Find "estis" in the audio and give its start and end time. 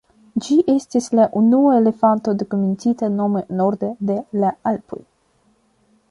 0.75-1.09